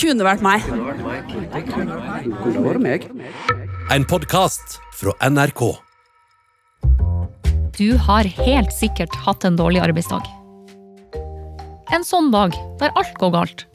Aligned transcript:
Kunne 0.00 0.24
vært 0.24 0.40
meg. 0.40 0.64
Kunne 0.64 2.62
vært 2.64 2.80
meg. 2.80 3.02
En 3.92 4.06
podkast 4.08 4.78
fra 4.96 5.12
NRK. 5.28 5.60
Du 7.76 7.98
har 8.06 8.28
helt 8.38 8.72
sikkert 8.72 9.12
hatt 9.26 9.44
en 9.44 9.60
dårlig 9.60 9.82
arbeidsdag. 9.84 10.24
En 11.92 12.06
sånn 12.06 12.32
dag 12.32 12.56
der 12.80 12.96
alt 12.96 13.12
går 13.20 13.34
galt. 13.36 13.66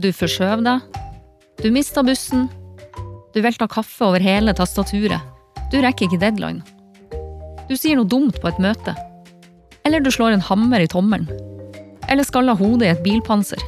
Du 0.00 0.10
forskjøv 0.10 0.66
deg. 0.66 1.00
Du 1.62 1.70
mista 1.70 2.02
bussen. 2.02 2.48
Du 3.30 3.38
velta 3.46 3.70
kaffe 3.70 4.10
over 4.10 4.18
hele 4.18 4.56
tastaturet. 4.58 5.22
Du 5.70 5.78
rekker 5.78 6.08
ikke 6.08 6.18
deadline. 6.18 6.66
Du 7.70 7.76
sier 7.78 7.94
noe 7.94 8.10
dumt 8.10 8.42
på 8.42 8.50
et 8.50 8.58
møte. 8.58 8.98
Eller 9.86 10.02
du 10.02 10.10
slår 10.10 10.34
en 10.34 10.48
hammer 10.50 10.82
i 10.82 10.90
tommelen. 10.90 11.30
Eller 12.10 12.26
skaller 12.26 12.58
hodet 12.58 12.88
i 12.88 12.96
et 12.96 13.04
bilpanser. 13.06 13.62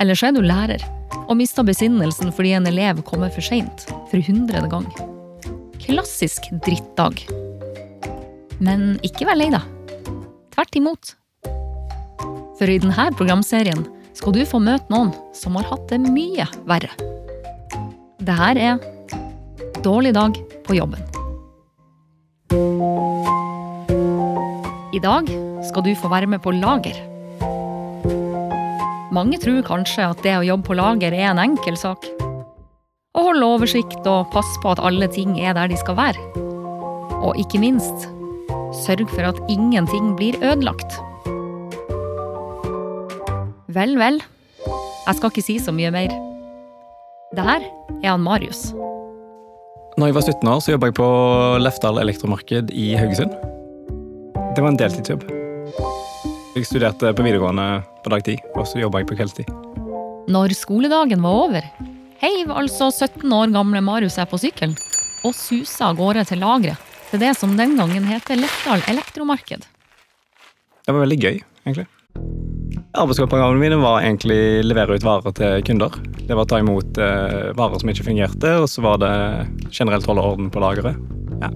Eller 0.00 0.18
så 0.18 0.28
er 0.28 0.34
du 0.34 0.42
lærer 0.42 0.82
og 1.24 1.36
mister 1.38 1.66
besinnelsen 1.66 2.32
fordi 2.34 2.54
en 2.56 2.66
elev 2.68 3.02
kommer 3.06 3.30
for 3.32 3.44
seint 3.44 3.86
for 4.10 4.20
hundrede 4.26 4.66
gang. 4.72 4.88
Klassisk 5.82 6.48
drittdag. 6.64 7.22
Men 8.64 8.96
ikke 9.06 9.28
vær 9.28 9.38
lei 9.38 9.50
deg. 9.54 9.62
Tvert 10.54 10.80
imot. 10.80 11.14
For 12.58 12.70
i 12.70 12.78
denne 12.82 13.06
programserien 13.18 13.84
skal 14.14 14.34
du 14.34 14.44
få 14.46 14.60
møte 14.62 14.90
noen 14.92 15.12
som 15.36 15.58
har 15.58 15.66
hatt 15.70 15.88
det 15.90 16.00
mye 16.02 16.46
verre. 16.68 16.92
Det 18.24 18.38
her 18.38 18.60
er 18.72 18.82
Dårlig 19.84 20.14
dag 20.16 20.38
på 20.64 20.78
jobben. 20.78 21.02
I 24.96 25.00
dag 25.04 25.28
skal 25.68 25.84
du 25.84 25.90
få 26.00 26.08
være 26.08 26.30
med 26.32 26.40
på 26.40 26.54
lager. 26.56 26.96
Mange 29.14 29.38
tror 29.38 29.62
kanskje 29.62 30.08
at 30.10 30.22
det 30.24 30.32
å 30.34 30.46
jobbe 30.46 30.66
på 30.66 30.74
lager 30.74 31.14
er 31.14 31.28
en 31.28 31.38
enkel 31.38 31.76
sak. 31.78 32.06
Å 33.14 33.22
holde 33.28 33.46
oversikt 33.46 34.08
og 34.10 34.32
passe 34.34 34.58
på 34.62 34.72
at 34.72 34.82
alle 34.82 35.06
ting 35.12 35.36
er 35.38 35.54
der 35.54 35.70
de 35.70 35.78
skal 35.78 35.94
være. 35.98 36.22
Og 37.22 37.38
ikke 37.38 37.60
minst 37.62 38.08
sørg 38.82 39.06
for 39.12 39.28
at 39.28 39.38
ingenting 39.52 40.16
blir 40.18 40.34
ødelagt. 40.42 40.98
Vel, 43.74 43.94
vel. 44.00 44.18
Jeg 44.64 45.20
skal 45.20 45.30
ikke 45.30 45.46
si 45.46 45.60
så 45.62 45.74
mye 45.74 45.92
mer. 45.94 46.10
Det 47.34 47.46
her 47.46 47.62
er 48.00 48.10
han 48.10 48.24
Marius. 48.24 48.72
Når 49.94 50.10
jeg 50.10 50.18
var 50.18 50.26
17 50.26 50.52
år, 50.56 50.58
så 50.58 50.74
jobba 50.74 50.90
jeg 50.90 50.98
på 50.98 51.08
Lefdal 51.62 52.02
Elektromarked 52.02 52.74
i 52.74 52.90
Haugesund. 52.98 53.38
Det 54.54 54.62
var 54.62 54.72
en 54.72 54.82
deltidsjobb. 54.82 55.33
Jeg 56.54 56.68
studerte 56.68 57.10
på 57.18 57.24
videregående 57.26 57.82
på 58.04 58.10
dagtid, 58.12 58.42
og 58.54 58.68
så 58.70 58.78
jobba 58.78 59.00
jeg 59.00 59.08
på 59.10 59.16
kveldstid. 59.18 59.48
Når 60.30 60.52
skoledagen 60.54 61.24
var 61.24 61.38
over, 61.48 61.64
heiv 62.20 62.52
altså 62.54 62.92
17 62.92 63.26
år 63.34 63.50
gamle 63.56 63.80
Marius 63.82 64.14
seg 64.20 64.28
på 64.30 64.38
sykkelen 64.38 64.76
og 65.26 65.34
susa 65.34 65.88
av 65.88 65.98
gårde 65.98 66.22
til 66.28 66.38
lageret 66.44 66.92
til 67.08 67.22
det 67.24 67.32
som 67.40 67.56
den 67.58 67.74
gangen 67.78 68.06
heter 68.06 68.38
Lettdal 68.38 68.84
Elektromarked. 68.92 69.66
Det 70.84 70.94
var 70.94 71.02
veldig 71.02 71.18
gøy, 71.18 71.40
egentlig. 71.64 71.88
Arbeidsoppgavene 72.94 73.58
mine 73.58 73.80
var 73.82 74.04
egentlig 74.04 74.62
levere 74.62 74.94
ut 74.94 75.08
varer 75.08 75.34
til 75.34 75.66
kunder. 75.66 75.98
Det 76.22 76.38
var 76.38 76.44
å 76.46 76.52
ta 76.54 76.62
imot 76.62 77.02
eh, 77.02 77.50
varer 77.58 77.82
som 77.82 77.90
ikke 77.90 78.06
fungerte, 78.12 78.54
og 78.62 78.70
så 78.70 78.86
var 78.86 79.02
det 79.02 79.12
generelt 79.74 80.06
holde 80.06 80.22
orden 80.30 80.54
på 80.54 80.62
lageret. 80.62 81.02
Ja. 81.42 81.50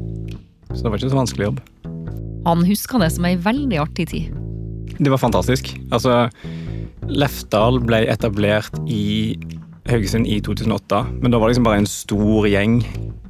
Så 0.75 0.83
det 0.83 0.91
var 0.91 0.99
ikke 0.99 1.15
så 1.15 1.23
vanskelig 1.23 1.51
jobb. 1.53 1.65
Han 2.51 2.67
husker 2.67 3.07
det 3.07 3.13
som 3.15 3.31
ei 3.31 3.37
veldig 3.39 3.83
artig 3.87 4.11
tid. 4.11 4.45
Det 4.99 5.11
var 5.11 5.21
fantastisk. 5.23 5.71
Altså, 5.95 6.27
Lefdal 7.09 7.79
ble 7.87 8.03
etablert 8.11 8.75
i 8.91 9.39
Haugesund 9.89 10.29
i 10.29 10.41
2008, 10.45 11.05
men 11.23 11.33
da 11.33 11.39
var 11.39 11.49
det 11.49 11.55
liksom 11.55 11.69
bare 11.69 11.83
en 11.83 11.89
stor 11.89 12.49
gjeng 12.51 12.83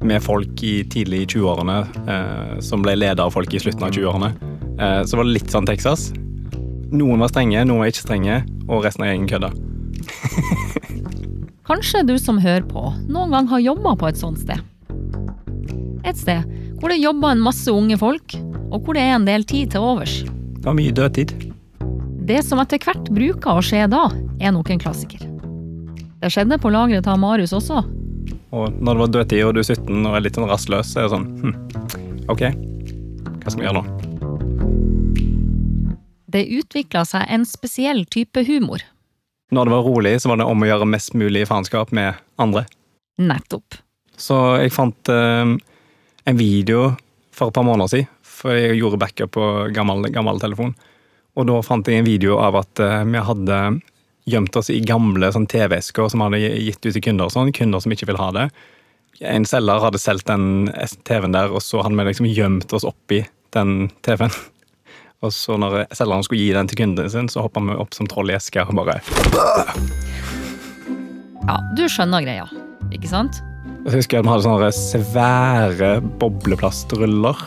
med 0.03 0.23
folk 0.23 0.63
i 0.63 0.81
tidlig 0.91 1.25
20-årene 1.33 1.77
eh, 2.11 2.55
som 2.63 2.83
ble 2.83 2.97
leda 2.97 3.27
av 3.27 3.35
folk 3.35 3.53
i 3.53 3.61
slutten 3.63 3.85
av 3.87 3.95
20-årene. 3.95 4.31
Eh, 4.79 5.01
så 5.07 5.19
var 5.19 5.27
det 5.27 5.37
litt 5.37 5.53
sånn 5.53 5.67
Texas. 5.69 6.09
Noen 6.89 7.21
var 7.21 7.31
strenge, 7.31 7.63
noen 7.67 7.83
var 7.83 7.91
ikke 7.91 8.03
strenge, 8.03 8.41
og 8.67 8.83
resten 8.83 9.05
av 9.05 9.11
gjengen 9.11 9.29
kødda. 9.31 9.51
Kanskje 11.69 12.03
du 12.07 12.15
som 12.19 12.41
hører 12.41 12.65
på, 12.67 12.89
noen 13.07 13.35
gang 13.35 13.47
har 13.51 13.63
jobba 13.63 13.95
på 13.99 14.09
et 14.09 14.19
sånt 14.19 14.41
sted. 14.41 14.59
Et 16.07 16.17
sted 16.17 16.47
hvor 16.79 16.91
det 16.91 17.01
jobber 17.01 17.35
en 17.35 17.43
masse 17.43 17.67
unge 17.71 17.97
folk, 17.99 18.35
og 18.71 18.85
hvor 18.85 18.95
det 18.95 19.03
er 19.03 19.17
en 19.17 19.27
del 19.27 19.43
tid 19.47 19.75
til 19.75 19.83
overs. 19.83 20.21
Det 20.59 20.67
var 20.67 20.77
mye 20.79 20.95
dødtid. 20.95 21.48
Det 22.29 22.43
som 22.45 22.59
etter 22.61 22.77
hvert 22.77 23.07
bruker 23.09 23.57
å 23.57 23.61
skje 23.65 23.87
da, 23.89 24.03
er 24.37 24.51
nok 24.53 24.67
en 24.69 24.77
klassiker. 24.77 25.23
Det 26.21 26.29
skjedde 26.29 26.59
på 26.61 26.69
lageret 26.69 27.01
til 27.07 27.17
Marius 27.17 27.55
også. 27.57 27.79
Og 28.53 28.75
når 28.77 28.91
det 28.91 29.01
var 29.01 29.13
dødtid 29.15 29.45
og 29.47 29.55
du 29.57 29.61
er 29.63 29.65
17 29.65 30.05
og 30.05 30.13
er 30.13 30.21
litt 30.21 30.37
sånn 30.37 30.45
rastløs, 30.45 30.91
så 30.91 30.99
er 30.99 31.07
det 31.07 31.13
sånn 31.15 31.25
hm, 31.41 31.55
OK, 32.29 32.43
hva 32.45 33.49
skal 33.49 33.57
vi 33.57 33.65
gjøre 33.65 33.79
nå? 33.79 33.83
Det 36.29 36.43
utvikla 36.59 37.01
seg 37.09 37.25
en 37.33 37.47
spesiell 37.49 38.03
type 38.13 38.43
humor. 38.45 38.83
Når 39.49 39.65
det 39.65 39.73
var 39.73 39.89
rolig, 39.89 40.13
så 40.21 40.29
var 40.29 40.37
det 40.37 40.45
om 40.51 40.61
å 40.61 40.69
gjøre 40.69 40.89
mest 40.91 41.17
mulig 41.17 41.47
faenskap 41.49 41.89
med 41.97 42.13
andre. 42.37 42.67
Nettopp. 43.17 43.79
Så 44.21 44.37
jeg 44.61 44.75
fant 44.75 45.09
eh, 45.09 45.57
en 46.29 46.37
video 46.37 46.91
for 47.33 47.49
et 47.49 47.57
par 47.57 47.65
måneder 47.65 47.89
siden, 47.89 48.13
for 48.21 48.53
jeg 48.53 48.77
gjorde 48.83 49.01
backup 49.01 49.33
på 49.33 49.49
gammel, 49.73 50.11
gammel 50.13 50.37
telefon. 50.45 50.77
Og 51.37 51.47
da 51.49 51.59
fant 51.65 51.87
jeg 51.87 52.01
en 52.01 52.07
video 52.07 52.39
av 52.41 52.57
at 52.59 52.81
eh, 52.83 53.03
vi 53.07 53.21
hadde 53.23 53.59
gjemt 54.29 54.55
oss 54.59 54.69
i 54.73 54.81
gamle 54.85 55.31
sånn 55.33 55.47
TV-esker 55.49 56.09
som 56.11 56.23
hadde 56.25 56.41
gitt 56.41 56.81
ut 56.83 56.93
til 56.93 57.03
kunder, 57.03 57.29
og 57.29 57.33
sånn, 57.33 57.53
kunder 57.55 57.81
som 57.83 57.93
ikke 57.93 58.09
vil 58.11 58.21
ha 58.21 58.29
det. 58.35 58.45
En 59.25 59.45
selger 59.47 59.81
hadde 59.83 59.99
solgt 60.01 60.29
den 60.29 60.69
TV-en 61.07 61.35
der, 61.35 61.51
og 61.51 61.63
så 61.65 61.81
hadde 61.83 61.97
vi 61.97 62.07
liksom 62.11 62.29
gjemt 62.29 62.73
oss 62.75 62.87
oppi 62.87 63.23
den 63.55 63.89
TV-en. 64.05 64.33
Og 65.19 65.33
så 65.35 65.57
når 65.59 65.81
selgeren 65.91 66.23
skulle 66.23 66.39
gi 66.39 66.53
den 66.55 66.69
til 66.71 66.77
kunden 66.79 67.09
sin, 67.11 67.25
så 67.27 67.41
hoppa 67.43 67.59
vi 67.65 67.73
opp 67.75 67.91
som 67.91 68.07
troll 68.07 68.31
i 68.31 68.37
eska 68.37 68.63
og 68.63 68.77
bare 68.77 69.01
Ja, 71.43 71.57
du 71.75 71.81
skjønner 71.91 72.23
greia, 72.23 72.45
ikke 72.95 73.11
sant? 73.11 73.41
Jeg 73.83 73.97
husker 73.97 74.21
at 74.21 74.29
vi 74.29 74.31
hadde 74.31 74.45
sånne 74.45 74.69
svære 74.77 75.89
bobleplastruller. 76.21 77.41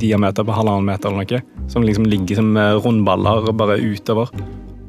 Diameter 0.00 0.46
på 0.46 0.56
halvannen 0.56 0.88
meter 0.88 1.10
eller 1.10 1.26
noe. 1.26 1.68
Som 1.70 1.84
liksom 1.86 2.08
ligger 2.08 2.40
som 2.40 2.56
rundballer 2.84 3.52
bare 3.56 3.78
utover. 3.78 4.32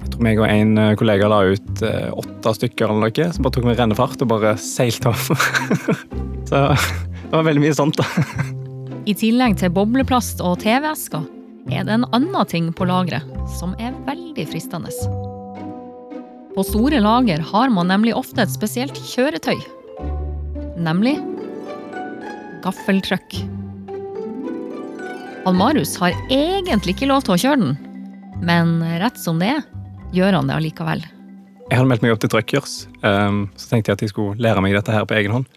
Jeg 0.02 0.14
tror 0.16 0.26
meg 0.26 0.42
og 0.42 0.48
en 0.50 0.80
kollega 1.00 1.30
la 1.32 1.44
ut 1.52 1.84
åtte 1.84 2.56
stykker 2.58 2.88
eller 2.88 3.10
noe. 3.10 3.28
som 3.34 3.46
bare 3.46 3.58
tok 3.58 3.68
med 3.70 3.80
rennefart 3.80 4.24
og 4.24 4.32
bare 4.32 4.56
seilte 4.60 5.12
over. 5.12 5.46
så 6.50 6.64
det 7.32 7.38
var 7.38 7.46
veldig 7.48 7.64
mye 7.64 7.76
sånt, 7.78 8.00
da. 8.02 8.08
I 9.08 9.14
tillegg 9.18 9.56
til 9.58 9.72
bobleplast 9.74 10.42
og 10.46 10.60
TV-esker 10.62 11.24
er 11.72 11.86
det 11.88 11.94
en 11.96 12.08
annen 12.12 12.48
ting 12.50 12.68
på 12.76 12.86
lageret 12.90 13.24
som 13.58 13.72
er 13.80 13.96
veldig 14.06 14.46
fristende. 14.52 14.92
På 16.52 16.66
store 16.68 17.00
lager 17.00 17.40
har 17.54 17.72
man 17.72 17.88
nemlig 17.88 18.14
ofte 18.18 18.44
et 18.44 18.52
spesielt 18.52 18.98
kjøretøy. 19.14 19.62
Nemlig 20.82 21.16
gaffeltruck. 22.66 23.40
Han 25.46 25.58
Marius 25.58 25.96
har 25.98 26.14
egentlig 26.30 26.94
ikke 26.94 27.08
lov 27.10 27.24
til 27.26 27.34
å 27.34 27.40
kjøre 27.42 27.58
den, 27.58 27.72
men 28.46 28.76
rett 29.02 29.18
som 29.18 29.40
det 29.42 29.48
er, 29.56 29.64
gjør 30.14 30.36
han 30.38 30.52
det 30.52 30.58
allikevel. 30.60 31.02
Jeg 31.72 31.80
hadde 31.80 31.90
meldt 31.90 32.04
meg 32.06 32.14
opp 32.14 32.22
til 32.22 32.30
truckers, 32.30 32.76
um, 33.02 33.48
så 33.58 33.72
tenkte 33.72 33.90
jeg 33.90 33.98
at 33.98 34.04
jeg 34.06 34.12
skulle 34.12 34.38
lære 34.44 34.62
meg 34.62 34.76
dette 34.78 34.94
her 34.94 35.08
på 35.10 35.18
egen 35.18 35.34
hånd. 35.34 35.48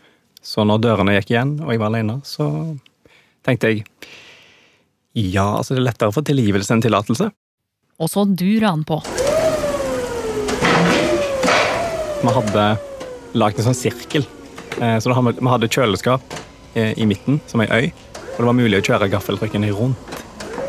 Så 0.40 0.64
når 0.64 0.80
dørene 0.86 1.16
gikk 1.18 1.34
igjen, 1.34 1.58
og 1.60 1.74
jeg 1.74 1.82
var 1.82 1.92
alene, 1.92 2.16
så 2.24 2.46
tenkte 3.44 3.74
jeg 3.74 3.84
ja, 5.14 5.44
altså 5.58 5.76
det 5.76 5.82
er 5.82 5.88
lettere 5.90 6.10
å 6.10 6.16
få 6.16 6.24
tilgivelse 6.24 6.72
enn 6.74 6.84
tillatelse. 6.84 7.28
Og 8.00 8.10
så 8.10 8.24
durer 8.24 8.66
han 8.70 8.86
på. 8.88 9.02
Vi 12.24 12.34
hadde 12.38 12.66
lagd 13.36 13.60
en 13.60 13.68
sånn 13.68 13.78
sirkel. 13.78 14.24
Eh, 14.80 14.96
så 14.96 15.12
vi 15.12 15.52
hadde 15.52 15.70
kjøleskap 15.70 16.40
eh, 16.72 16.96
i 16.96 17.06
midten, 17.06 17.38
som 17.52 17.62
ei 17.62 17.68
øy. 17.68 17.92
Og 18.34 18.40
det 18.40 18.48
var 18.48 18.56
mulig 18.58 18.80
å 18.80 18.86
kjøre 18.88 19.10
gaffeltrucken 19.12 19.66
rundt. 19.70 20.22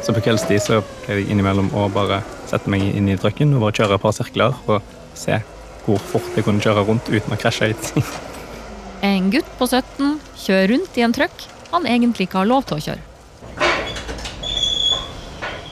Så 0.05 0.13
på 0.13 0.21
kveldstid 0.21 0.61
så 0.61 0.83
pleide 1.05 1.23
jeg 1.23 1.31
innimellom 1.33 1.71
å 1.73 1.87
bare 1.89 2.19
sette 2.45 2.69
meg 2.69 2.83
inn 2.85 3.09
i 3.09 3.17
trucken 3.17 3.55
og 3.57 3.63
bare 3.65 3.77
kjøre 3.79 3.97
et 3.97 4.03
par 4.03 4.13
sirkler 4.13 4.53
og 4.69 4.93
se 5.17 5.39
hvor 5.85 6.01
fort 6.11 6.37
jeg 6.37 6.45
kunne 6.45 6.61
kjøre 6.61 6.83
rundt 6.85 7.09
uten 7.09 7.33
å 7.33 7.39
krasje 7.41 7.71
i 7.73 7.77
ting. 7.81 8.05
En 9.05 9.27
gutt 9.29 9.49
på 9.59 9.67
17 9.67 10.15
kjører 10.39 10.71
rundt 10.71 10.95
i 10.97 11.03
en 11.05 11.13
truck 11.13 11.43
han 11.71 11.85
egentlig 11.89 12.25
ikke 12.25 12.39
har 12.39 12.49
lov 12.49 12.63
til 12.65 12.79
å 12.79 12.85
kjøre. 12.85 13.03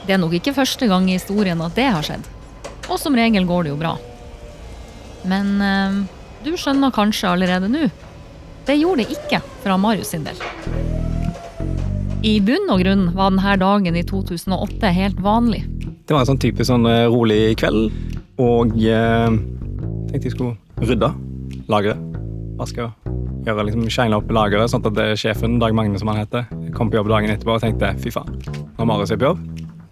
Det 0.03 0.13
er 0.13 0.19
nok 0.19 0.35
ikke 0.37 0.53
første 0.53 0.89
gang 0.91 1.07
i 1.07 1.15
historien 1.15 1.61
at 1.63 1.77
det 1.77 1.87
har 1.95 2.05
skjedd. 2.05 2.27
Og 2.91 2.99
som 2.99 3.15
regel 3.15 3.47
går 3.49 3.65
det 3.65 3.73
jo 3.73 3.79
bra. 3.79 3.93
Men 5.29 5.53
eh, 5.63 5.99
du 6.43 6.51
skjønner 6.59 6.93
kanskje 6.93 7.31
allerede 7.31 7.71
nå. 7.71 7.87
Det 8.67 8.75
gjorde 8.79 9.05
det 9.05 9.15
ikke 9.15 9.39
fra 9.63 9.79
Marius 9.79 10.11
sin 10.13 10.27
del. 10.27 10.39
I 12.23 12.37
bunn 12.39 12.69
og 12.71 12.79
grunn 12.79 13.09
var 13.17 13.33
denne 13.33 13.55
dagen 13.59 13.97
i 13.99 14.03
2008 14.07 14.91
helt 14.95 15.17
vanlig. 15.23 15.65
Det 16.07 16.15
var 16.15 16.23
en 16.23 16.29
sånn 16.31 16.39
typisk 16.39 16.69
sånn 16.69 16.87
rolig 17.11 17.57
kveld, 17.59 17.91
og 18.39 18.71
eh, 18.79 19.35
Tenkte 20.07 20.29
jeg 20.29 20.35
skulle 20.35 20.85
rydde 20.85 21.09
lageret. 21.71 21.99
Vaske 22.59 22.85
og 22.85 23.47
gjøre 23.47 23.65
liksom 23.67 23.87
shine 23.91 24.15
opp 24.15 24.31
lageret, 24.31 24.71
sånn 24.71 24.85
at 24.87 24.99
sjefen, 25.19 25.57
Dag 25.59 25.75
Magne 25.75 25.99
som 25.99 26.11
han 26.11 26.21
heter, 26.21 26.45
kom 26.77 26.91
på 26.91 26.99
jobb 26.99 27.09
dagen 27.11 27.33
etterpå 27.33 27.57
og 27.57 27.63
tenkte 27.63 27.91
fy 27.99 28.13
faen, 28.13 28.29
når 28.77 28.87
Marius 28.87 29.13
er 29.15 29.19
på 29.19 29.31
jobb, 29.31 29.41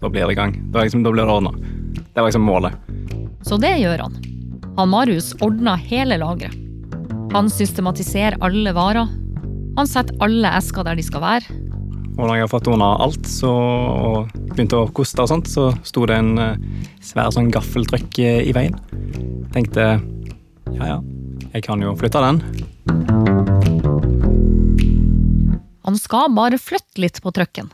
da 0.00 0.10
blir 0.10 0.24
det 0.26 0.36
i 0.36 0.38
gang. 0.38 0.54
Da, 0.72 0.86
liksom, 0.86 1.02
da 1.04 1.12
blir 1.12 1.26
det 1.26 1.34
ordna. 1.34 1.52
Det 2.00 2.20
var 2.22 2.30
liksom 2.30 2.46
målet. 2.46 2.76
Så 3.44 3.58
det 3.60 3.74
gjør 3.82 4.06
han. 4.06 4.16
Han 4.78 4.92
Marius 4.92 5.32
ordner 5.44 5.80
hele 5.90 6.16
lageret. 6.22 6.56
Han 7.32 7.48
systematiserer 7.52 8.38
alle 8.44 8.72
varer. 8.76 9.10
Han 9.76 9.88
setter 9.88 10.16
alle 10.24 10.50
esker 10.58 10.86
der 10.86 10.98
de 10.98 11.04
skal 11.06 11.24
være. 11.24 11.60
Og 12.12 12.26
når 12.26 12.34
jeg 12.36 12.44
har 12.44 12.52
fått 12.52 12.68
ordna 12.68 12.90
alt 13.00 13.28
så, 13.28 13.50
og 13.52 14.32
begynte 14.52 14.82
å 14.82 14.90
koste 14.92 15.24
og 15.24 15.30
sånt, 15.30 15.48
så 15.48 15.70
sto 15.86 16.04
det 16.08 16.18
en 16.20 16.32
eh, 16.38 16.64
svær 17.04 17.32
sånn 17.32 17.50
gaffeltrykk 17.52 18.20
i 18.22 18.52
veien. 18.52 18.76
Tenkte 19.54 19.86
ja 20.76 20.88
ja, 20.88 20.98
jeg 21.52 21.64
kan 21.66 21.82
jo 21.84 21.94
flytte 21.98 22.20
den. 22.22 22.40
Han 25.82 25.98
skal 25.98 26.32
bare 26.36 26.60
flytte 26.60 27.02
litt 27.02 27.20
på 27.24 27.32
trøkken. 27.34 27.72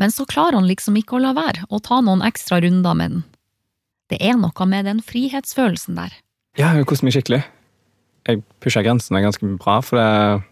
Men 0.00 0.12
så 0.12 0.26
klarer 0.28 0.58
han 0.58 0.68
liksom 0.68 0.96
ikke 1.00 1.16
å 1.16 1.22
la 1.22 1.32
være 1.36 1.66
å 1.72 1.80
ta 1.80 2.02
noen 2.04 2.24
ekstra 2.26 2.60
runder 2.64 2.96
med 2.96 3.16
den. 3.16 3.24
Det 4.12 4.18
er 4.22 4.36
noe 4.38 4.66
med 4.68 4.86
den 4.86 5.02
frihetsfølelsen 5.02 5.98
der. 5.98 6.12
Ja, 6.56 6.72
jeg 6.76 6.86
koste 6.88 7.06
meg 7.06 7.16
skikkelig. 7.16 7.42
Jeg 8.26 8.42
pusha 8.62 8.82
grensene 8.84 9.22
ganske 9.22 9.48
bra, 9.60 9.80
for 9.84 9.98
det, 9.98 10.44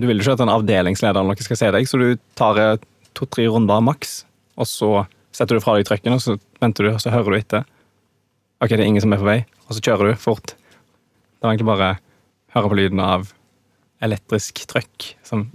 du 0.00 0.06
vil 0.08 0.20
jo 0.20 0.24
ikke 0.24 0.38
at 0.38 0.44
en 0.44 0.52
avdelingsleder 0.52 1.20
eller 1.20 1.34
noe 1.34 1.46
skal 1.46 1.60
se 1.60 1.70
deg, 1.74 1.88
så 1.88 2.00
du 2.00 2.08
tar 2.38 2.60
eh, 2.62 2.76
to-tre 3.18 3.48
runder 3.50 3.82
maks, 3.84 4.22
og 4.58 4.68
så 4.68 4.92
setter 5.34 5.58
du 5.58 5.64
fra 5.64 5.76
deg 5.78 5.88
trøkken, 5.88 6.16
og 6.16 6.22
så 6.24 6.38
venter 6.62 6.88
du, 6.88 6.92
og 6.94 7.02
så 7.02 7.12
hører 7.14 7.34
du 7.34 7.38
etter. 7.38 7.66
Ok, 8.62 8.74
det 8.74 8.82
er 8.82 8.88
ingen 8.90 9.04
som 9.04 9.14
er 9.14 9.22
på 9.22 9.28
vei, 9.28 9.40
og 9.66 9.76
så 9.76 9.82
kjører 9.84 10.12
du 10.12 10.22
fort. 10.22 10.54
Det 10.54 11.46
var 11.46 11.54
egentlig 11.54 11.70
bare 11.70 11.90
å 11.94 12.56
høre 12.56 12.72
på 12.72 12.78
lyden 12.80 13.02
av 13.02 13.28
elektrisk 14.02 14.62
trøkk 14.70 15.12
som 15.26 15.48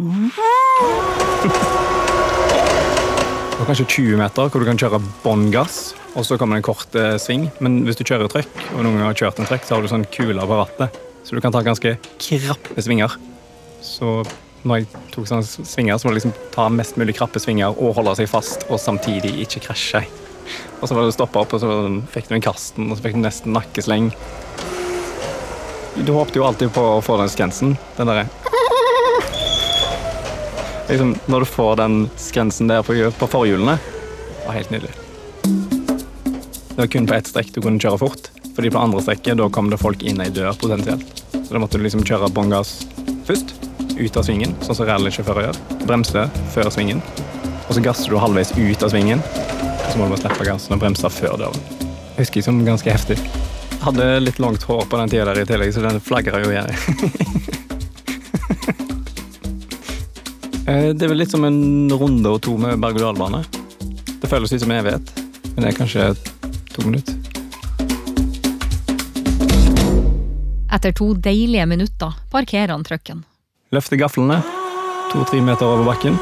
var 3.57 3.69
kanskje 3.69 3.85
20 3.87 4.19
meter 4.19 4.49
hvor 4.51 4.63
du 4.63 4.67
kan 4.67 4.79
kjøre 4.79 4.99
bånn 5.23 5.47
gass, 5.53 5.93
og 6.17 6.27
så 6.27 6.37
kommer 6.39 6.57
det 6.57 6.63
en 6.63 6.67
kort 6.67 6.95
eh, 6.99 7.15
sving. 7.21 7.47
Men 7.63 7.81
hvis 7.87 7.99
du 7.99 8.03
kjører 8.03 8.31
trøkk, 8.31 8.51
og 8.73 8.83
noen 8.85 9.03
har 9.05 9.15
kjørt 9.17 9.39
en 9.39 9.47
trøkk, 9.49 9.67
så 9.67 9.77
har 9.77 9.83
du 9.83 9.91
sånn 9.91 10.07
kuler 10.13 10.47
på 10.47 10.59
rattet. 10.59 10.99
Så 11.23 11.37
du 11.37 11.43
kan 11.43 11.55
ta 11.55 11.63
ganske 11.63 11.95
krappe 12.19 12.83
svinger. 12.83 13.15
Så 13.83 14.21
når 14.63 14.79
jeg 14.79 15.01
tok 15.11 15.27
sånne 15.27 15.67
svinger, 15.67 15.99
så 15.99 16.07
må 16.07 16.13
du 16.13 16.21
liksom 16.21 16.35
ta 16.53 16.69
mest 16.71 16.95
mulig 16.99 17.17
krappe 17.17 17.41
svinger 17.43 17.75
og 17.75 17.97
holde 17.97 18.15
seg 18.21 18.29
fast, 18.31 18.63
og 18.71 18.79
samtidig 18.79 19.35
ikke 19.43 19.65
krasje. 19.67 20.05
Og 20.79 20.87
så 20.87 20.95
var 20.95 21.03
det 21.03 21.11
å 21.11 21.15
stoppe 21.15 21.41
opp, 21.41 21.55
og 21.55 21.63
så 21.63 21.73
fikk 22.13 22.29
du 22.29 22.37
en 22.37 22.45
kasten, 22.45 22.87
og 22.89 22.97
så 22.97 23.05
fikk 23.05 23.17
du 23.17 23.23
nesten 23.25 23.55
nakkesleng. 23.55 24.09
Du 25.99 26.13
håpte 26.15 26.39
jo 26.39 26.47
alltid 26.47 26.71
på 26.73 26.83
å 26.95 27.03
få 27.03 27.19
den 27.19 27.31
skrensen. 27.31 27.75
Den 27.99 28.09
derre 28.09 28.25
liksom, 30.89 31.15
Når 31.27 31.43
du 31.43 31.45
får 31.45 31.75
den 31.79 31.97
skrensen 32.19 32.71
der 32.71 32.83
på, 32.85 32.95
på 33.19 33.29
forhjulene, 33.29 33.77
var 34.45 34.57
helt 34.57 34.71
nydelig. 34.73 34.95
Det 36.73 36.79
var 36.79 36.89
kun 36.89 37.07
på 37.07 37.15
ett 37.15 37.29
strekk 37.29 37.53
du 37.53 37.61
kunne 37.61 37.79
kjøre 37.79 38.01
fort, 38.01 38.31
fordi 38.55 38.71
på 38.73 38.81
andre 38.81 39.03
strekket 39.03 39.37
da 39.39 39.49
kom 39.53 39.69
det 39.69 39.81
folk 39.81 40.01
inn 40.03 40.23
ei 40.23 40.31
dør 40.33 40.55
potensielt. 40.59 41.23
Så 41.33 41.51
da 41.51 41.61
måtte 41.61 41.77
du 41.77 41.85
liksom 41.85 42.05
kjøre 42.07 42.31
bånn 42.33 42.51
gass 42.53 42.81
først, 43.27 43.53
ut 43.97 44.17
av 44.19 44.25
svingen, 44.27 44.53
sånn 44.65 44.77
som 44.77 44.87
rallysjåfører 44.89 45.47
gjør. 45.47 45.59
Bremse 45.87 46.25
før 46.53 46.69
svingen, 46.73 47.01
og 47.67 47.71
så 47.77 47.83
gasser 47.85 48.13
du 48.13 48.19
halvveis 48.21 48.53
ut 48.57 48.83
av 48.83 48.91
svingen, 48.93 49.21
og 49.23 49.87
så 49.91 49.97
må 49.99 50.07
du 50.07 50.13
bare 50.15 50.23
slippe 50.25 50.47
gassen 50.47 50.75
og 50.75 50.81
bremse 50.83 51.09
før 51.13 51.37
døren. 51.41 51.65
Jeg 52.13 52.25
husker 52.27 52.45
som 52.45 52.61
ganske 52.65 52.93
heftig. 52.93 53.17
Hadde 53.83 54.05
litt 54.23 54.39
langt 54.39 54.63
hår 54.69 54.85
på 54.87 54.99
den 55.01 55.11
tida 55.11 55.25
der 55.31 55.41
i 55.41 55.47
tillegg, 55.49 55.73
så 55.75 55.83
den 55.83 55.99
flagra 56.03 56.43
jo 56.43 56.53
igjen. 56.53 56.71
Eh, 60.63 60.93
Det 60.95 61.03
er 61.03 61.09
vel 61.11 61.19
litt 61.19 61.31
som 61.33 61.43
en 61.43 61.91
runde 61.91 62.29
og 62.31 62.37
to 62.45 62.53
med 62.55 62.79
berg-og-dal-bane. 62.79 63.41
Det 64.21 64.29
føles 64.31 64.53
ut 64.53 64.61
som 64.63 64.71
en 64.71 64.77
evighet, 64.79 65.09
men 65.49 65.65
det 65.65 65.73
er 65.73 65.75
kanskje 65.75 66.05
to 66.71 66.85
minutter. 66.87 67.17
Etter 70.73 70.95
to 70.95 71.09
deilige 71.19 71.67
minutter 71.67 72.15
parkerer 72.31 72.71
han 72.71 72.87
trøkken. 72.87 73.25
Løfter 73.73 73.97
gaflene 73.97 74.35
to-tre 75.09 75.39
meter 75.41 75.65
over 75.65 75.87
bakken. 75.87 76.13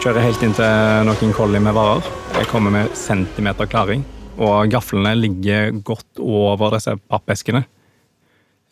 Kjører 0.00 0.22
helt 0.24 0.44
inn 0.46 0.54
til 0.56 1.02
noen 1.04 1.34
collie 1.36 1.60
med 1.60 1.74
varer. 1.76 2.06
Jeg 2.38 2.48
kommer 2.48 2.72
med 2.72 2.94
centimeter 2.96 3.68
klaring, 3.68 4.00
og 4.40 4.70
gaflene 4.72 5.12
ligger 5.18 5.74
godt 5.84 6.22
over 6.24 6.72
disse 6.72 6.94
pappeskene. 7.10 7.66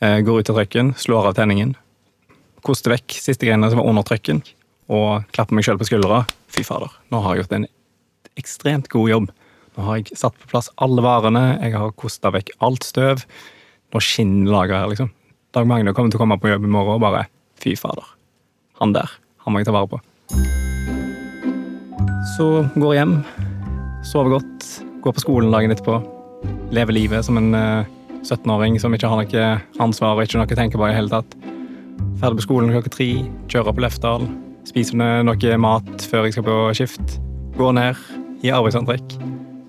Jeg 0.01 0.25
går 0.25 0.41
ut 0.41 0.53
av 0.55 0.57
trøkken, 0.63 0.95
slår 0.97 1.29
av 1.29 1.37
tenningen, 1.37 1.75
koster 2.65 2.95
vekk 2.95 3.13
siste 3.13 3.45
greiene 3.45 3.69
som 3.69 3.83
var 3.83 3.93
under 3.93 4.09
trøkken, 4.09 4.41
og 4.89 5.29
klapper 5.37 5.61
meg 5.61 5.69
sjøl 5.69 5.83
på 5.85 5.91
skuldra. 5.91 6.23
Fy 6.49 6.65
fader, 6.65 6.97
nå 7.13 7.21
har 7.21 7.37
jeg 7.37 7.45
gjort 7.45 7.55
en 7.59 7.69
ekstremt 8.41 8.89
god 8.97 9.13
jobb. 9.13 9.31
Nå 9.77 9.85
har 9.91 10.01
jeg 10.01 10.17
satt 10.17 10.41
på 10.41 10.49
plass 10.49 10.73
alle 10.81 11.05
varene, 11.05 11.45
jeg 11.61 11.77
har 11.77 11.93
kosta 12.01 12.33
vekk 12.33 12.57
alt 12.65 12.89
støv. 12.89 13.29
Nå 13.93 14.01
skinner 14.01 14.57
laget 14.57 14.81
her, 14.81 14.91
liksom. 14.97 15.13
Dag 15.53 15.69
Magne 15.69 15.93
kommer 15.93 16.09
til 16.09 16.23
å 16.23 16.25
komme 16.25 16.41
på 16.41 16.55
jobb 16.55 16.65
i 16.65 16.73
morgen 16.73 16.97
og 16.97 17.05
bare 17.05 17.27
Fy 17.63 17.75
fader. 17.79 18.07
Han 18.81 18.95
der, 18.95 19.11
han 19.45 19.55
må 19.55 19.61
jeg 19.61 19.69
ta 19.69 19.75
vare 19.77 19.91
på. 19.91 20.01
Så 22.35 22.47
går 22.75 22.95
jeg 22.95 23.03
hjem, 23.03 23.19
sover 24.07 24.37
godt, 24.39 24.69
går 25.05 25.15
på 25.17 25.23
skolen 25.23 25.53
dagen 25.55 25.75
etterpå. 25.75 26.01
Lever 26.75 26.97
livet 26.97 27.27
som 27.27 27.39
en 27.39 27.55
eh, 27.55 27.91
17-åring 28.25 28.79
som 28.81 28.95
ikke 28.97 29.11
har 29.11 29.21
noe 29.21 29.49
ansvar 29.85 30.17
og 30.17 30.25
ikke 30.25 30.41
noe 30.41 30.49
å 30.49 30.59
tenke 30.59 30.81
på 30.81 30.89
i 30.89 30.97
hele 30.97 31.13
tatt. 31.13 31.37
Ferdig 32.21 32.41
på 32.41 32.47
skolen 32.47 32.73
klokka 32.73 32.93
tre, 32.95 33.09
kjører 33.53 33.77
på 33.77 33.85
Løftdal. 33.85 34.27
spiser 34.65 34.97
noe 34.97 35.59
mat 35.61 36.09
før 36.11 36.25
jeg 36.25 36.39
skal 36.39 36.47
på 36.49 36.57
skift. 36.75 37.19
Går 37.59 37.77
ned 37.77 38.01
i 38.45 38.51
arbeidsantrekk, 38.51 39.15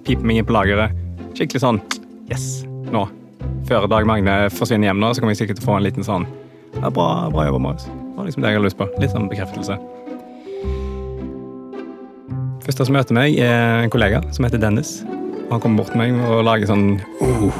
piper 0.07 0.25
meg 0.25 0.39
inn 0.39 0.47
på 0.47 0.55
lageret. 0.55 0.95
Skikkelig 1.35 1.61
sånn 1.61 1.83
Yes, 2.31 2.63
nå. 2.89 3.03
Før 3.69 3.85
Dag 3.89 4.07
Magne 4.09 4.47
forsvinner 4.53 4.89
hjem 4.89 5.03
nå, 5.03 5.11
så 5.13 5.21
kommer 5.21 5.35
jeg 5.35 5.43
sikkert 5.43 5.59
til 5.59 5.67
å 5.67 5.69
få 5.69 5.77
en 5.77 5.85
liten 5.85 6.05
sånn 6.05 6.25
ja, 6.81 6.89
bra, 6.89 7.29
bra 7.31 7.45
jobba, 7.45 7.59
Marius. 7.59 7.85
Det 7.85 8.17
var 8.17 8.25
liksom 8.27 8.43
det 8.43 8.51
jeg 8.51 8.59
hadde 8.59 8.67
lyst 8.67 8.79
på. 8.79 8.87
Litt 9.01 9.13
sånn 9.13 9.29
bekreftelse. 9.31 9.77
Første 12.65 12.87
som 12.87 12.95
møter 12.97 13.17
meg, 13.17 13.37
er 13.37 13.83
en 13.83 13.93
kollega 13.93 14.23
som 14.33 14.47
heter 14.47 14.61
Dennis. 14.61 14.97
Han 15.51 15.61
kommer 15.61 15.83
bort 15.83 15.93
til 15.93 16.01
meg 16.01 16.15
og 16.25 16.41
lager 16.47 16.71
sånn 16.71 16.95
uh, 17.21 17.43
uh. 17.45 17.59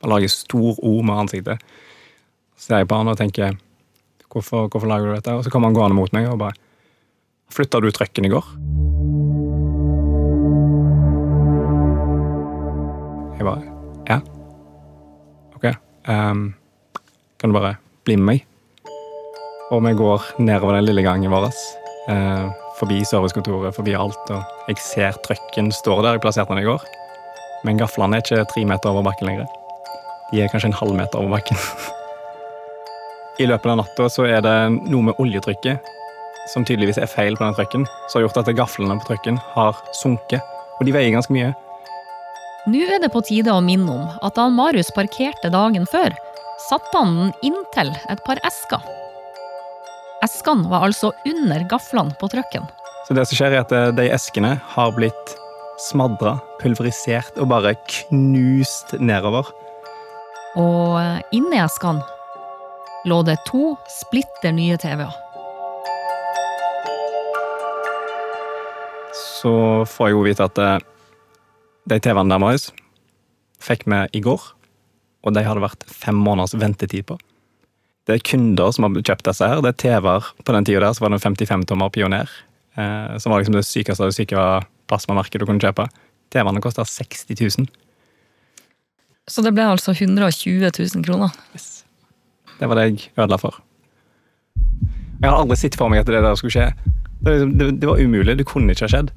Han 0.00 0.14
lager 0.14 0.32
stor 0.32 0.80
O 0.82 0.96
med 1.06 1.26
ansiktet. 1.26 1.62
Så 2.56 2.70
ser 2.70 2.82
jeg 2.82 2.90
på 2.90 2.98
han 2.98 3.12
og 3.12 3.20
tenker 3.20 3.54
hvorfor, 4.30 4.66
hvorfor 4.66 4.90
lager 4.90 5.10
du 5.10 5.14
dette? 5.18 5.36
Og 5.36 5.46
så 5.46 5.52
kommer 5.52 5.70
han 5.70 5.78
gående 5.78 5.98
mot 5.98 6.12
meg 6.16 6.28
og 6.30 6.40
bare 6.42 6.58
Flytta 7.50 7.80
du 7.82 7.88
trøkken 7.90 8.28
i 8.28 8.30
går? 8.30 8.46
Jeg 13.40 13.46
bare 13.48 13.69
Ehm, 16.08 16.54
kan 17.38 17.50
du 17.50 17.56
bare 17.56 17.76
bli 18.04 18.16
med 18.16 18.26
meg? 18.26 18.46
Og 19.70 19.84
vi 19.84 19.92
går 19.94 20.32
nedover 20.38 20.78
den 20.78 20.88
lille 20.88 21.04
gangen 21.06 21.30
vår. 21.30 21.50
Uh, 22.10 22.50
forbi 22.80 23.04
servicekontoret, 23.06 23.74
forbi 23.76 23.94
alt. 23.94 24.32
Og 24.34 24.70
jeg 24.70 24.80
ser 24.82 25.18
trøkken 25.26 25.70
står 25.72 26.02
der. 26.02 26.16
Jeg 26.16 26.24
plasserte 26.24 26.54
den 26.54 26.64
i 26.64 26.66
går. 26.66 26.82
Men 27.64 27.78
gaflene 27.78 28.18
er 28.18 28.24
ikke 28.24 28.48
tre 28.50 28.64
meter 28.66 28.90
over 28.90 29.04
bakken 29.06 29.28
lenger. 29.28 29.46
De 30.32 30.40
er 30.40 30.50
kanskje 30.50 30.72
en 30.72 30.80
halv 30.80 30.96
meter 30.96 31.20
over 31.20 31.36
bakken. 31.36 31.60
I 33.40 33.46
løpet 33.46 33.70
av 33.72 33.78
natta 33.80 34.08
så 34.12 34.26
er 34.26 34.42
det 34.44 34.56
noe 34.90 35.06
med 35.06 35.20
oljetrykket 35.22 35.96
som 36.50 36.64
tydeligvis 36.66 36.98
er 36.98 37.10
feil 37.10 37.36
på 37.38 37.44
den 37.44 37.54
trøkken, 37.54 37.86
som 38.08 38.18
har 38.18 38.26
gjort 38.26 38.40
at 38.42 38.54
gaflene 38.58 38.96
på 39.00 39.12
trøkken 39.12 39.38
har 39.54 39.78
sunket. 40.00 40.42
Og 40.80 40.88
de 40.88 40.94
veier 40.96 41.12
ganske 41.14 41.34
mye. 41.36 41.52
Nå 42.68 42.80
er 42.84 42.98
det 43.00 43.08
på 43.08 43.22
tide 43.24 43.52
å 43.56 43.62
minne 43.64 43.88
om 43.88 44.08
at 44.20 44.36
da 44.36 44.44
Marius 44.52 44.90
parkerte 44.92 45.48
dagen 45.52 45.86
før, 45.88 46.12
satte 46.66 46.92
han 46.92 47.14
den 47.16 47.30
inntil 47.48 47.88
et 48.12 48.20
par 48.26 48.40
esker. 48.44 48.82
Eskene 50.20 50.68
var 50.68 50.84
altså 50.84 51.14
under 51.24 51.64
gaflene 51.70 52.12
på 52.20 52.28
trøkken. 52.28 52.68
Så 53.08 53.16
det 53.16 53.24
som 53.30 53.38
skjer 53.38 53.56
er 53.56 53.62
at 53.62 53.72
eh, 53.72 53.88
de 53.96 54.10
eskene 54.12 54.52
har 54.74 54.92
blitt 54.92 55.32
smadra, 55.80 56.36
pulverisert 56.60 57.40
og 57.40 57.48
bare 57.54 57.72
knust 57.88 58.92
nedover. 59.00 59.48
Og 60.60 61.00
eh, 61.00 61.16
inni 61.40 61.62
eskene 61.64 62.04
lå 63.08 63.22
det 63.24 63.38
to 63.48 63.72
splitter 63.88 64.52
nye 64.52 64.76
TV-er. 64.76 65.16
Så 69.40 69.56
får 69.88 70.10
jeg 70.10 70.18
jo 70.18 70.24
vite 70.28 70.52
at 70.52 70.60
eh, 70.60 70.80
de 71.90 72.00
TV-ene 72.02 72.32
der, 72.32 72.40
Marius, 72.42 72.70
fikk 73.62 73.86
vi 73.90 74.00
i 74.16 74.22
går. 74.24 74.44
Og 75.26 75.34
de 75.36 75.44
hadde 75.44 75.62
vært 75.62 75.84
fem 75.90 76.16
måneders 76.16 76.56
ventetid 76.56 77.06
på. 77.10 77.18
Det 78.08 78.16
er 78.16 78.24
kunder 78.24 78.72
som 78.72 78.86
har 78.86 79.02
kjøpt 79.04 79.26
disse 79.28 79.46
her. 79.46 79.60
Det 79.64 79.74
er 79.74 79.82
TV-er 79.84 80.30
på 80.44 80.54
den 80.56 80.66
tida 80.66 80.80
der, 80.86 80.94
så 80.96 81.04
var 81.04 81.12
det 81.12 81.20
en 81.20 81.34
55-tommer 81.34 81.92
Pioner. 81.94 82.30
Eh, 82.78 83.18
som 83.20 83.32
var 83.32 83.42
liksom 83.42 83.58
det 83.58 83.66
sykeste 83.68 84.02
av 84.02 84.10
det 84.10 84.16
syke 84.16 84.46
plasmamerket 84.90 85.42
du 85.42 85.46
kunne 85.46 85.62
kjøpe. 85.62 85.86
TV-ene 86.32 86.62
kosta 86.64 86.86
60 86.86 87.36
000. 87.36 87.68
Så 89.30 89.44
det 89.46 89.52
ble 89.54 89.66
altså 89.68 89.92
120 89.92 90.64
000 90.64 91.04
kroner. 91.06 91.34
Det 92.58 92.68
var 92.68 92.80
det 92.80 92.86
jeg 92.88 93.12
ødela 93.16 93.38
for. 93.40 93.60
Jeg 95.20 95.28
hadde 95.28 95.42
aldri 95.44 95.58
sett 95.60 95.76
for 95.76 95.92
meg 95.92 96.02
at 96.02 96.08
det 96.10 96.22
der 96.24 96.38
skulle 96.38 96.54
skje. 96.54 96.94
Det, 97.20 97.34
det, 97.60 97.68
det 97.82 97.88
var 97.88 98.00
umulig. 98.00 98.38
Det 98.40 98.48
kunne 98.48 98.72
ikke 98.72 98.88
ha 98.88 98.94
skjedd. 98.94 99.12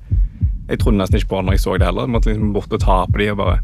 Jeg 0.73 0.81
trodde 0.81 0.97
nesten 0.97 1.19
ikke 1.19 1.29
på 1.31 1.39
det 1.39 1.47
når 1.47 1.57
jeg 1.57 1.63
så 1.63 1.77
det 1.77 1.87
heller. 1.87 2.07
Jeg 2.07 2.13
måtte 2.15 2.31
liksom 2.31 2.53
bort 2.55 2.73
og 2.73 2.81
ta 2.81 2.97
på 3.05 3.21
de 3.21 3.29
og 3.33 3.39
bare 3.43 3.59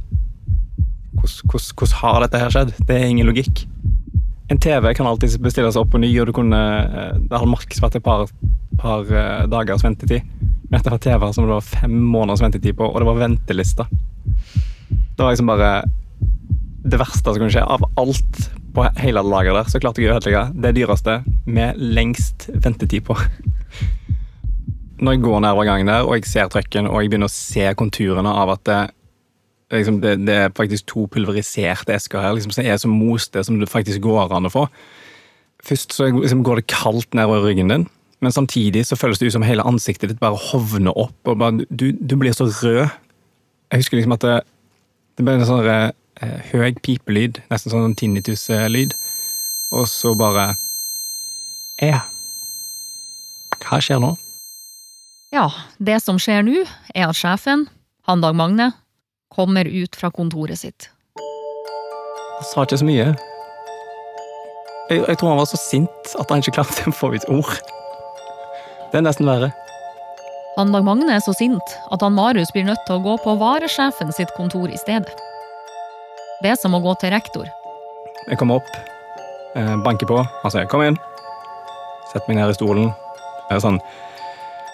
hvordan, 1.19 1.93
har 1.99 2.23
dette 2.23 2.39
her 2.39 2.53
skjedd? 2.53 2.73
Det 2.87 2.95
er 2.95 3.09
ingen 3.09 3.27
logikk. 3.27 3.65
En 4.49 4.61
TV 4.61 4.93
kan 4.97 5.07
alltid 5.09 5.35
bestilles 5.43 5.77
opp 5.77 5.91
på 5.93 6.01
ny, 6.01 6.09
og 6.21 6.29
du 6.29 6.33
kunne, 6.33 6.59
eh, 6.59 7.17
det 7.19 7.35
hadde 7.35 7.51
maks 7.51 7.81
vært 7.83 7.99
et 7.99 8.05
par, 8.05 8.29
par 8.81 9.09
eh, 9.09 9.45
dagers 9.49 9.83
ventetid. 9.85 10.25
Men 10.69 10.77
dette 10.77 10.93
var 10.93 11.01
TV-er 11.03 11.33
som 11.35 11.45
det 11.45 11.53
var 11.53 11.65
fem 11.65 11.93
måneders 12.13 12.41
ventetid 12.41 12.77
på, 12.77 12.87
og 12.87 13.01
det 13.01 13.09
var 13.09 13.19
ventelista. 13.19 13.85
Det 13.89 15.25
var 15.25 15.33
liksom 15.33 15.51
bare 15.51 15.73
det 16.89 16.99
verste 17.01 17.25
som 17.25 17.41
kunne 17.41 17.53
skje. 17.53 17.65
Av 17.65 17.83
alt 17.99 18.41
på 18.73 18.85
hele 19.01 19.25
lageret 19.25 19.63
der, 19.63 19.71
så 19.73 19.81
klarte 19.81 20.01
jeg 20.01 20.13
å 20.13 20.17
ødelegge 20.17 20.45
det 20.63 20.75
dyreste 20.77 21.19
med 21.49 21.77
lengst 21.77 22.49
ventetid 22.53 23.05
på. 23.09 23.17
Når 24.99 25.15
jeg 25.15 25.21
går 25.23 25.43
nedover 25.43 25.67
gangen 25.69 25.87
der, 25.87 26.03
og 26.03 26.17
jeg 26.17 26.27
ser 26.27 26.49
trøkken, 26.51 26.87
og 26.89 27.01
jeg 27.01 27.11
begynner 27.11 27.29
å 27.29 27.33
se 27.33 27.67
konturene 27.79 28.31
av 28.41 28.51
at 28.51 28.65
det, 28.67 28.79
liksom, 29.71 30.01
det, 30.03 30.17
det 30.27 30.35
er 30.35 30.55
faktisk 30.57 30.89
to 30.91 31.05
pulveriserte 31.11 31.95
esker 31.95 32.23
her, 32.23 32.35
liksom, 32.35 32.51
som 32.55 32.65
er 32.65 32.81
så 32.81 32.91
moste 32.91 33.43
som 33.47 33.61
det 33.61 33.71
faktisk 33.71 34.03
går 34.03 34.35
an 34.35 34.49
å 34.49 34.53
få. 34.53 34.65
Først 35.63 35.95
så 35.95 36.09
liksom, 36.11 36.43
går 36.43 36.61
det 36.61 36.67
kaldt 36.71 37.15
nedover 37.15 37.47
ryggen 37.47 37.71
din, 37.71 37.87
men 38.19 38.35
samtidig 38.35 38.85
så 38.89 38.99
føles 38.99 39.19
det 39.19 39.29
ut 39.29 39.37
som 39.37 39.47
hele 39.47 39.63
ansiktet 39.67 40.11
ditt 40.11 40.19
bare 40.19 40.39
hovner 40.49 40.95
opp. 40.99 41.15
og 41.23 41.39
bare, 41.39 41.65
du, 41.69 41.91
du 41.95 42.17
blir 42.19 42.35
så 42.35 42.49
rød. 42.51 42.87
Jeg 43.71 43.83
husker 43.83 43.99
liksom 43.99 44.17
at 44.17 44.25
det, 44.25 44.37
det 45.15 45.23
ble 45.23 45.37
en 45.39 45.47
sånn 45.47 45.67
eh, 45.69 45.91
høy 46.51 46.73
pipelyd, 46.83 47.39
nesten 47.51 47.71
sånn 47.71 47.95
tinnitus-lyd. 47.95 48.95
Og 49.71 49.87
så 49.87 50.15
bare 50.17 50.53
Ja. 51.79 52.01
Hva 53.63 53.79
skjer 53.83 54.01
nå? 54.03 54.17
Ja, 55.29 55.51
det 55.77 55.99
som 56.01 56.17
skjer 56.17 56.41
nå, 56.41 56.63
er 56.97 57.05
at 57.05 57.17
sjefen, 57.17 57.67
han 58.09 58.21
Dag 58.23 58.33
Magne, 58.33 58.71
kommer 59.29 59.67
ut 59.69 59.93
fra 59.93 60.09
kontoret 60.09 60.57
sitt. 60.57 60.87
Han 61.19 62.47
sa 62.49 62.63
ikke 62.65 62.79
så 62.81 62.87
mye. 62.87 63.11
Jeg, 64.89 65.03
jeg 65.03 65.19
tror 65.19 65.29
han 65.29 65.37
var 65.37 65.49
så 65.51 65.59
sint 65.61 66.15
at 66.17 66.33
han 66.33 66.41
ikke 66.41 66.55
klarte 66.57 66.89
å 66.89 66.95
få 66.97 67.11
ut 67.13 67.27
ord. 67.29 67.51
Det 68.89 68.97
er 68.97 69.05
nesten 69.05 69.29
verre. 69.29 69.51
Han 70.57 70.73
Dag 70.73 70.87
Magne 70.87 71.13
er 71.13 71.21
så 71.21 71.35
sint 71.37 71.77
at 71.93 72.01
han 72.01 72.17
Marius 72.17 72.49
blir 72.55 72.65
nødt 72.65 72.81
til 72.89 72.97
å 72.97 73.05
gå 73.05 73.19
på 73.21 73.37
varesjefen 73.37 74.09
sitt 74.17 74.33
kontor 74.33 74.73
i 74.73 74.81
stedet. 74.81 75.13
Det 76.41 76.55
er 76.55 76.57
som 76.57 76.73
å 76.73 76.81
gå 76.81 76.97
til 76.97 77.13
rektor. 77.13 77.45
Jeg 78.25 78.41
kommer 78.41 78.63
opp, 78.63 78.75
eh, 79.53 79.75
banker 79.85 80.09
på, 80.09 80.25
han 80.25 80.51
sier 80.51 80.65
'kom 80.65 80.81
inn'. 80.81 81.01
Setter 82.09 82.25
meg 82.29 82.37
ned 82.37 82.49
i 82.49 82.57
stolen. 82.57 82.95
Jeg 83.49 83.57
er 83.57 83.61
sånn 83.69 83.81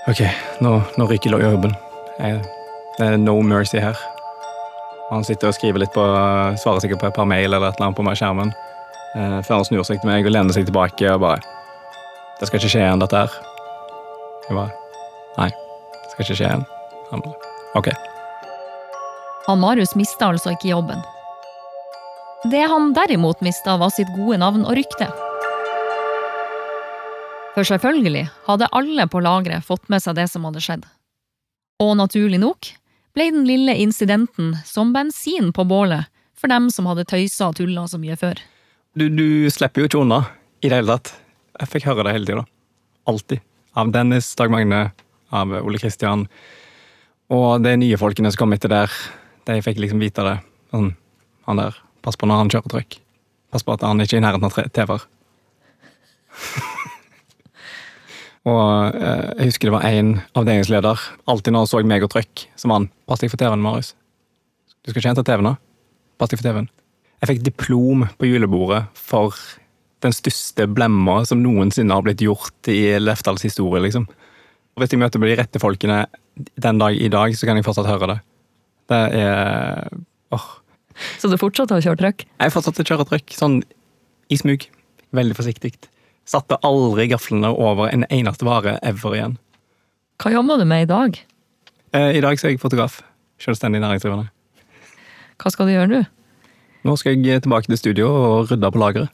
Ok, 0.05 0.21
nå, 0.61 0.81
nå 0.97 1.07
ryker 1.09 1.33
jobben. 1.33 1.73
Det 2.19 3.05
er 3.05 3.17
no 3.17 3.39
mercy 3.41 3.79
her. 3.81 3.97
Han 5.09 5.25
sitter 5.25 5.49
og 5.49 5.55
skriver 5.57 5.81
litt 5.81 5.93
på 5.93 6.03
Svarer 6.61 6.83
sikkert 6.83 7.01
på 7.01 7.09
et 7.09 7.17
par 7.17 7.25
mail 7.29 7.49
eller 7.49 7.71
et 7.71 7.79
eller 7.79 7.87
annet 7.87 7.97
på 7.97 8.05
meg 8.05 8.17
skjermen. 8.19 8.53
Eh, 9.15 9.39
før 9.47 9.61
han 9.61 9.65
snur 9.65 9.85
seg 9.87 10.01
til 10.01 10.11
meg 10.11 10.27
og 10.27 10.33
lener 10.35 10.53
seg 10.53 10.67
tilbake 10.69 11.09
og 11.09 11.21
bare 11.23 11.41
'Det 12.37 12.47
skal 12.47 12.59
ikke 12.59 12.69
skje 12.73 12.83
igjen, 12.83 12.99
dette 12.99 13.15
her'. 13.15 13.35
Jeg 14.49 14.57
bare 14.57 14.71
'Nei, 15.37 15.49
det 15.49 16.11
skal 16.11 16.23
ikke 16.25 16.37
skje 16.37 16.47
igjen'. 16.49 16.65
Han 17.11 17.21
bare 17.21 17.35
'Ok'. 17.75 17.93
Han 19.47 19.59
Marius 19.59 19.95
mista 19.95 20.25
altså 20.25 20.51
ikke 20.51 20.69
jobben. 20.69 21.01
Det 22.51 22.67
han 22.69 22.93
derimot 22.93 23.41
mista, 23.41 23.77
var 23.77 23.89
sitt 23.89 24.09
gode 24.15 24.37
navn 24.37 24.65
og 24.65 24.75
rykte. 24.77 25.24
For 27.55 27.63
selvfølgelig 27.63 28.25
hadde 28.49 28.67
alle 28.75 29.05
på 29.07 29.21
lageret 29.23 29.63
fått 29.63 29.87
med 29.91 30.03
seg 30.03 30.17
det 30.17 30.27
som 30.27 30.43
hadde 30.43 30.63
skjedd. 30.63 30.83
Og 31.79 31.93
naturlig 31.95 32.41
nok 32.41 32.67
ble 33.15 33.29
den 33.31 33.45
lille 33.47 33.77
incidenten 33.79 34.57
som 34.67 34.91
bensin 34.95 35.53
på 35.55 35.63
bålet 35.67 36.11
for 36.35 36.51
dem 36.51 36.67
som 36.71 36.89
hadde 36.91 37.07
tøysa 37.07 37.47
og 37.49 37.55
tulla 37.55 37.85
så 37.87 37.99
mye 38.01 38.17
før. 38.19 38.41
Du, 38.95 39.07
du 39.07 39.47
slipper 39.51 39.83
jo 39.83 39.87
ikke 39.87 40.01
unna 40.03 40.25
i 40.59 40.67
det 40.67 40.81
hele 40.81 40.97
tatt. 40.97 41.13
Jeg 41.61 41.71
fikk 41.71 41.87
høre 41.87 42.03
det 42.07 42.17
hele 42.17 42.27
tida. 42.27 42.43
Alltid. 43.07 43.43
Av 43.79 43.91
Dennis, 43.95 44.33
Dag 44.35 44.51
Magne, 44.51 44.81
av 45.31 45.55
Ole 45.61 45.79
Kristian. 45.79 46.27
Og 47.31 47.63
de 47.63 47.75
nye 47.79 47.99
folkene 47.99 48.31
som 48.31 48.43
kom 48.43 48.55
etter 48.55 48.71
der, 48.71 48.99
de 49.47 49.59
fikk 49.63 49.79
liksom 49.79 50.03
vite 50.03 50.27
det. 50.27 50.37
Sånn, 50.75 50.91
han 51.47 51.63
der, 51.63 51.79
pass 52.03 52.19
på 52.19 52.27
når 52.27 52.43
han 52.43 52.51
kjører 52.51 52.75
trøkk. 52.75 52.99
Pass 53.55 53.63
på 53.63 53.75
at 53.75 53.87
han 53.87 54.03
ikke 54.03 54.19
er 54.19 54.23
i 54.23 54.27
nærheten 54.27 54.51
av 54.51 54.63
TV-er. 54.75 55.11
og 58.45 58.95
eh, 58.95 59.27
jeg 59.39 59.49
husker 59.49 59.69
det 59.69 59.75
var 59.75 59.87
en 59.89 60.15
avdelingsleder, 60.37 61.03
alltid 61.31 61.53
når 61.53 61.63
han 61.63 61.69
så 61.71 61.81
meg 61.89 62.05
og 62.05 62.11
trøkk, 62.13 62.47
som 62.59 62.73
han 62.75 62.89
Pass 63.09 63.21
deg 63.21 63.29
for 63.29 63.41
TV-en, 63.41 63.61
Marius. 63.61 63.93
Du 64.81 64.89
skal 64.89 65.01
ikke 65.01 65.11
hente 65.11 65.25
TV 65.25 65.43
nå. 65.45 65.55
Pass 66.21 66.31
deg 66.31 66.39
for 66.39 66.47
TV-en. 66.47 66.69
Jeg 67.21 67.29
fikk 67.31 67.45
diplom 67.45 68.05
på 68.19 68.29
julebordet 68.29 68.83
for 68.97 69.37
den 70.05 70.13
største 70.13 70.67
blemma 70.69 71.19
som 71.25 71.41
noensinne 71.41 71.95
har 71.95 72.05
blitt 72.05 72.21
gjort 72.21 72.69
i 72.69 72.97
Lefdals 73.01 73.45
historie, 73.45 73.81
liksom. 73.81 74.05
Og 74.75 74.83
hvis 74.83 74.93
jeg 74.93 75.01
møter 75.01 75.21
de 75.23 75.37
rette 75.39 75.61
folkene 75.61 76.03
den 76.35 76.81
dag 76.81 76.97
i 76.97 77.09
dag, 77.09 77.33
så 77.37 77.47
kan 77.47 77.57
jeg 77.57 77.65
fortsatt 77.65 77.89
høre 77.89 78.11
det. 78.11 78.19
Det 78.91 79.01
er 79.21 79.89
åh. 80.35 80.47
Så 81.19 81.31
du 81.31 81.37
fortsatte 81.39 81.77
å 81.77 81.83
kjøre 81.83 82.01
trøkk? 82.01 82.25
Jeg 82.27 82.53
fortsatte 82.53 82.83
å 82.83 82.89
kjøre 82.89 83.07
trøkk, 83.09 83.33
sånn 83.35 83.61
i 84.29 84.37
smug. 84.39 84.67
Veldig 85.15 85.37
forsiktig. 85.37 85.73
Satte 86.25 86.57
aldri 86.65 87.07
gaflene 87.11 87.51
over 87.53 87.91
en 87.93 88.05
eneste 88.09 88.47
vare 88.47 88.79
ever 88.81 89.17
igjen. 89.17 89.35
Hva 90.21 90.31
jobber 90.33 90.57
du 90.61 90.65
med 90.65 90.85
i 90.85 90.89
dag? 90.89 91.19
Eh, 91.93 92.17
I 92.17 92.23
dag 92.23 92.39
så 92.39 92.47
er 92.47 92.55
jeg 92.55 92.63
fotograf. 92.63 93.01
Selvstendig 93.41 93.81
næringsdrivende. 93.83 94.31
Hva 95.41 95.51
skal 95.51 95.67
du 95.67 95.75
gjøre 95.75 95.91
nå? 95.91 96.01
Nå 96.85 96.95
skal 97.01 97.17
jeg 97.25 97.43
tilbake 97.45 97.69
til 97.69 97.77
studio 97.81 98.09
og 98.09 98.51
rydde 98.51 98.71
på 98.71 98.81
lageret. 98.81 99.13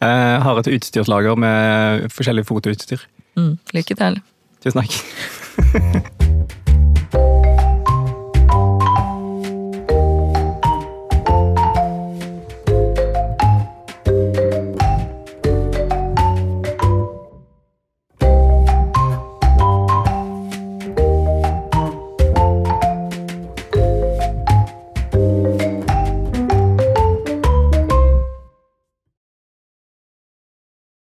Jeg 0.00 0.42
har 0.44 0.58
et 0.60 0.68
utstyrslager 0.68 1.38
med 1.40 2.10
forskjellig 2.12 2.44
fotoutstyr. 2.46 3.06
Mm, 3.36 3.56
lykke 3.74 3.96
til. 3.96 4.20
Tusen 4.64 4.84
takk. 4.84 6.12